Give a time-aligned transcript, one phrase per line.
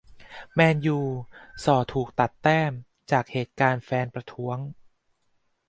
[0.53, 0.99] แมนยู
[1.63, 2.71] ส่อถูก ตัดแต้ม
[3.11, 4.57] จากเหตุการณ์แฟนประท้วง